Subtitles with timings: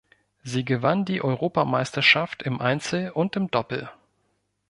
[0.41, 3.87] Sie gewann die Europameisterschaft im Einzel und im Doppel.